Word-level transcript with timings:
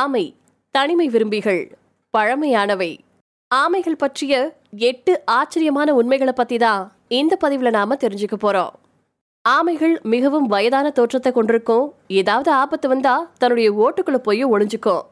ஆமை 0.00 0.24
தனிமை 0.74 1.06
விரும்பிகள் 1.08 1.62
பழமையானவை. 2.14 2.90
ஆமைகள் 3.50 4.00
பற்றிய 4.02 4.34
எட்டு 4.88 5.12
ஆச்சரியமான 5.36 5.88
உண்மைகளை 5.94 6.34
பத்தி 6.36 6.56
தான் 6.58 6.82
இந்த 7.20 7.36
பதிவில் 7.36 7.76
நாம 7.76 7.94
தெரிஞ்சுக்க 7.94 8.36
போறோம். 8.44 8.72
ஆமைகள் 9.44 9.94
மிகவும் 10.14 10.46
வயதான 10.46 10.90
தோற்றத்தை 10.90 11.32
கொண்டிருக்கும். 11.32 11.86
ஏதாவது 12.20 12.50
ஆபத்து 12.62 12.88
வந்தா 12.88 13.14
தன்னுடைய 13.38 13.68
ஓட்டுக்குள்ள 13.82 14.18
போய் 14.26 14.42
ஒளிஞ்சுக்கும். 14.44 15.02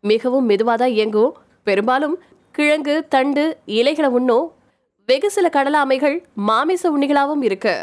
மிகவும் 0.00 0.48
மெதுவாக 0.50 0.78
தான் 0.78 0.94
இயங்கும். 0.96 1.34
பெரும்பாலும் 1.68 2.16
கிழங்கு 2.54 2.96
தண்டு 3.14 3.44
இலைகளை 3.80 4.10
உண்ணும் 4.18 4.46
வெகு 5.08 5.30
சில 5.36 5.48
கடல் 5.56 5.78
ஆமைகள் 5.82 6.16
மாமிச 6.48 6.82
உண்ணிகளாகவும் 6.90 7.44
இருக்கு. 7.48 7.76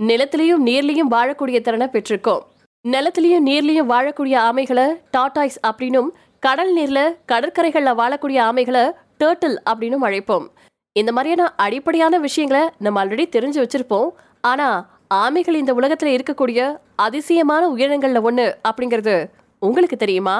நிலத்திலையும் 0.00 0.64
நீர்லையும் 0.68 1.12
வாழக்கூடிய 1.16 1.58
திறனை 1.60 1.86
பெற்றிருக்கும். 1.86 2.42
நிலத்திலையும் 2.88 3.46
நீர்லையும் 3.46 3.90
வாழக்கூடிய 3.90 4.36
ஆமைகளை 4.48 4.86
டாட்டாய்ஸ் 5.16 5.58
அப்படின்னும் 5.66 6.08
கடல் 6.40 6.76
நீர்ல 6.76 7.00
கடற்கரைகளில் 7.32 7.98
வாழக்கூடிய 8.00 8.38
ஆமைகளை 8.48 8.82
டேர்ட்டில் 9.20 9.58
அப்படின்னும் 9.70 10.06
அழைப்போம். 10.06 10.46
இந்த 10.92 11.12
மாதிரியான 11.12 11.52
அடிப்படையான 11.56 12.18
விஷயங்களை 12.18 12.70
நம்ம 12.78 13.04
ஆல்ரெடி 13.04 13.26
தெரிஞ்சு 13.36 13.60
வச்சிருப்போம். 13.64 14.08
ஆனா 14.40 14.68
ஆமைகள் 15.14 15.60
இந்த 15.62 15.74
உலகத்தில் 15.74 16.12
இருக்கக்கூடிய 16.16 16.78
அதிசயமான 16.96 17.68
உயிரினங்கள்ல 17.68 18.22
ஒண்ணு 18.30 18.46
அப்படிங்கிறது 18.68 19.26
உங்களுக்கு 19.58 19.96
தெரியுமா? 19.96 20.36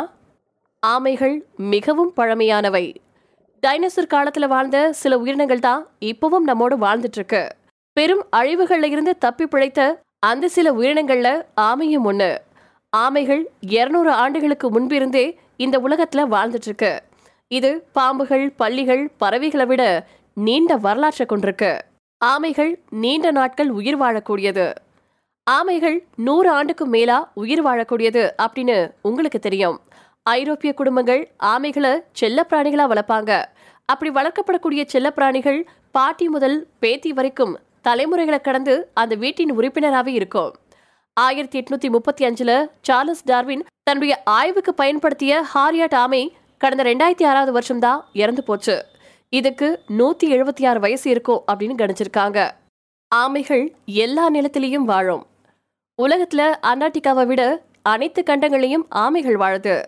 ஆமைகள் 0.86 1.40
மிகவும் 1.56 2.12
பழமையானவை. 2.16 2.84
டைனோசர் 3.66 4.12
காலத்துல 4.14 4.46
வாழ்ந்த 4.48 4.92
சில 4.92 5.18
உயிரினங்கள் 5.18 5.58
தான் 5.58 5.86
இப்பவும் 6.00 6.48
நம்மோடு 6.50 6.76
வாழ்ந்துட்டு 6.76 7.18
இருக்கு. 7.20 7.48
பெரும் 7.92 8.24
அழிவுகள்ல 8.36 8.84
இருந்து 8.84 9.18
தப்பி 9.18 9.46
பிழைத்த 9.46 10.02
அந்த 10.28 10.48
சில 10.54 10.68
உயிரினங்கள்ல 10.72 11.28
ஆமையும் 11.60 12.04
ஒண்ணு. 12.10 12.30
ஆமைகள் 12.92 13.42
இருநூறு 13.76 14.10
ஆண்டுகளுக்கு 14.22 14.66
முன்பிருந்தே 14.70 15.24
இந்த 15.56 15.76
உலகத்துல 15.86 16.24
வாழ்ந்துட்டு 16.34 16.68
இருக்கு 16.70 16.92
இது 17.58 17.70
பாம்புகள் 17.94 18.44
பள்ளிகள் 18.56 19.02
பறவைகளை 19.22 19.66
விட 19.66 19.82
நீண்ட 20.46 20.76
வரலாற்றை 20.76 21.24
கொண்டிருக்கு. 21.26 21.70
ஆமைகள் 22.20 22.72
நீண்ட 23.02 23.30
நாட்கள் 23.30 23.70
உயிர் 23.78 23.98
வாழக்கூடியது. 24.02 24.66
ஆமைகள் 25.46 25.98
நூறு 26.16 26.50
ஆண்டுக்கும் 26.58 26.92
மேலா 26.96 27.18
உயிர் 27.42 27.64
வாழக்கூடியது 27.66 28.22
அப்படின்னு 28.44 28.78
உங்களுக்கு 29.08 29.38
தெரியும். 29.38 29.80
ஐரோப்பிய 30.22 30.72
குடும்பங்கள் 30.74 31.22
ஆமைகளை 31.54 31.92
செல்லப்பிராணிகளா 32.20 32.86
வளர்ப்பாங்க. 32.92 33.32
அப்படி 33.92 34.10
வளர்க்கப்படக்கூடிய 34.18 34.84
செல்லப்பிராணிகள் 34.92 35.60
பாட்டி 35.90 36.28
முதல் 36.28 36.58
பேத்தி 36.78 37.12
வரைக்கும் 37.12 37.54
தலைமுறைகளை 37.82 38.40
கடந்து 38.40 38.90
அந்த 38.94 39.14
வீட்டின் 39.14 39.58
உறுப்பினராகவே 39.58 40.12
இருக்கும். 40.20 40.54
ஆயிரத்தி 41.12 41.62
எட்நூத்தி 41.62 41.90
முப்பத்தி 41.90 42.26
அஞ்சுல 42.26 42.66
சார்லஸ் 42.82 43.24
டார்வின் 43.24 43.66
தன்னுடைய 43.82 44.22
ஆய்வுக்கு 44.24 44.74
பயன்படுத்திய 44.74 45.44
ஹாரியாட் 45.54 45.94
ஆமை 45.94 46.36
கடந்த 46.58 46.82
ரெண்டாயிரத்தி 46.82 47.26
ஆறாவது 47.26 47.52
வருஷம் 47.52 47.78
தான் 47.78 48.04
இறந்து 48.12 48.42
போச்சு. 48.44 48.84
இதுக்கு 49.28 49.82
நூத்தி 49.98 50.24
எழுபத்தி 50.24 50.68
ஆறு 50.68 50.80
வயசு 50.80 51.10
இருக்கும் 51.10 51.42
அப்படின்னு 51.52 51.82
கணிச்சிருக்காங்க. 51.82 52.50
ஆமைகள் 53.14 53.72
எல்லா 53.86 54.30
நிலத்திலையும் 54.30 54.88
வாழும். 54.92 55.26
உலகத்துல 56.02 56.54
அண்டார்டிகாவை 56.62 57.26
விட 57.26 57.62
அனைத்து 57.82 58.22
கண்டங்களையும் 58.22 58.86
ஆமைகள் 58.94 59.38
வாழுது. 59.42 59.82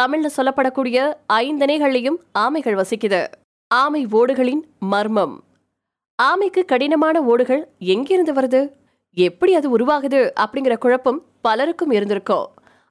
தமிழ்ல 0.00 0.26
சொல்லப்படக்கூடிய 0.36 1.14
ஐந்தனைகளையும் 1.32 2.16
ஆமைகள் 2.38 2.78
வசிக்குது. 2.80 3.26
ஆமை 3.74 4.06
ஓடுகளின் 4.06 4.62
மர்மம். 4.78 5.42
ஆமைக்கு 6.22 6.64
கடினமான 6.64 7.22
ஓடுகள் 7.22 7.64
எங்கிருந்து 7.78 8.32
வருது? 8.32 8.72
எப்படி 9.14 9.54
அது 9.54 9.78
உருவாகுது 9.78 10.30
அப்படிங்கிற 10.40 10.76
குழப்பம் 10.76 11.22
பலருக்கும் 11.40 11.90
இருந்திருக்கும். 11.90 12.46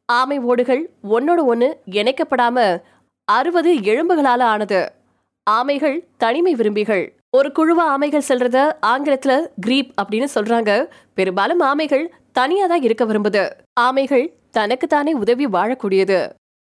ஆமை 0.06 0.40
ஓடுகள் 0.40 0.90
ஒன்னோட 1.04 1.44
ஒன்று 1.44 1.82
இணைக்கப்படாம 1.92 2.82
அறுபது 3.24 3.74
எலும்புகளால 3.74 4.42
ஆனது. 4.42 4.92
ஆமைகள் 5.52 6.00
தனிமை 6.18 6.56
விரும்பிகள். 6.56 7.16
ஒரு 7.38 7.52
குழுவா 7.60 7.84
ஆமைகள் 7.98 8.28
செல்றத 8.28 8.74
ஆங்கிலத்துல 8.82 9.48
கிரீப் 9.62 9.92
அப்படின்னு 10.02 10.28
சொல்றாங்க. 10.36 10.90
பெரும்பாலும் 11.14 11.62
ஆமைகள் 11.62 12.08
தனியா 12.32 12.66
தான் 12.68 12.82
இருக்க 12.82 13.06
விரும்புது. 13.06 13.50
ஆமைகள் 13.80 14.34
தனக்குத்தானே 14.52 15.14
உதவி 15.14 15.48
வாழக்கூடியது. 15.48 16.30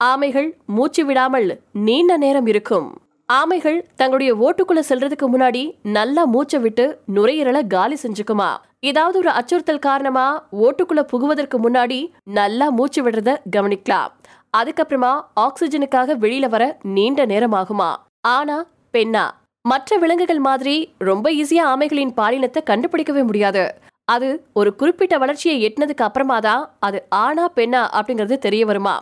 ஆமைகள் 0.03 0.51
மூச்சு 0.65 1.05
விடாமல் 1.05 1.59
நீண்ட 1.73 2.17
நேரம் 2.17 2.45
இருக்கும். 2.45 2.97
ஆமைகள் 3.29 3.75
தங்களுடைய 3.95 4.31
ஓட்டுக்குள்ள 4.45 4.81
செல்றதுக்கு 4.89 5.25
முன்னாடி 5.33 5.61
நல்லா 5.97 6.21
மூச்சை 6.33 6.59
விட்டு 6.59 6.85
நுரையீரலை 7.15 7.61
காலி 7.67 7.97
செஞ்சுக்குமா? 8.03 8.47
ஏதாவது 8.89 9.17
ஒரு 9.17 9.29
அச்சுறுத்தல் 9.29 9.85
காரணமா 9.87 10.23
ஓட்டுக்குள்ள 10.65 11.01
புகுவதற்கு 11.11 11.57
முன்னாடி 11.65 11.99
நல்லா 12.37 12.67
மூச்சு 12.77 13.01
விடுறத 13.03 13.35
கவனிக்கலாம். 13.55 14.09
அதுக்கப்புறமா 14.57 15.11
ஆக்சிஜனுக்காக 15.45 16.17
வெளியில 16.23 16.49
வர 16.49 16.63
நீண்ட 16.95 17.25
நேரம் 17.25 17.57
ஆகுமா 17.61 17.91
ஆனா 18.35 18.57
பெண்ணா 18.95 19.25
மற்ற 19.65 19.97
விலங்குகள் 19.97 20.43
மாதிரி 20.49 20.75
ரொம்ப 21.09 21.29
ஈஸியா 21.41 21.63
ஆமைகளின் 21.73 22.17
பாலினத்தை 22.19 22.61
கண்டுபிடிக்கவே 22.71 23.23
முடியாது. 23.29 23.63
அது 24.07 24.29
ஒரு 24.59 24.69
குறிப்பிட்ட 24.75 25.15
வளர்ச்சியை 25.17 25.57
எட்டினதுக்கு 25.65 26.07
அப்புறமா 26.09 26.39
தான் 26.49 26.63
அது 26.79 26.99
ஆனா 27.25 27.45
பெண்ணா 27.57 27.83
அப்படிங்கிறது 27.97 28.37
தெரிய 28.45 28.63
வருமா? 28.65 28.97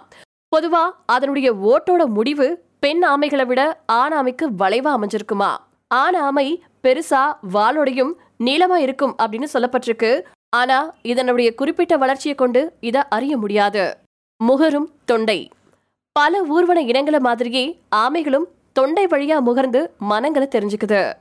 பொதுவா 0.52 0.86
அதனுடைய 1.16 1.48
ஓட்டோட 1.70 2.02
முடிவு 2.18 2.48
பெண் 2.80 3.06
ஆமைகளை 3.06 3.46
விட 3.46 3.82
ஆண் 3.86 4.14
ஆமைக்கு 4.14 4.48
வளைவா 4.60 4.96
அமைஞ்சிருக்குமா? 4.96 5.58
ஆண் 5.88 6.16
ஆமை 6.16 6.64
பெருசா 6.84 7.36
வாளோடையும் 7.54 8.12
நீளமா 8.40 8.76
இருக்கும் 8.76 9.16
அப்படின்னு 9.18 9.46
சொல்லப்பட்டிருக்கு. 9.54 10.22
ஆனா 10.50 10.94
இதனுடைய 11.02 11.56
குறிப்பிட்ட 11.56 11.98
வளர்ச்சியை 11.98 12.36
கொண்டு 12.36 12.74
இதை 12.80 13.02
அறிய 13.10 13.38
முடியாது. 13.38 13.98
முகரும் 14.48 14.86
தொண்டை. 15.06 15.52
பல 16.12 16.44
ஊர்வன 16.46 16.78
இனங்களை 16.78 17.20
மாதிரியே 17.20 17.82
ஆமைகளும் 17.96 18.46
தொண்டை 18.74 19.08
வழியா 19.08 19.38
முகர்ந்து 19.46 19.88
மனங்களை 19.98 20.48
தெரிஞ்சுக்குது. 20.52 21.14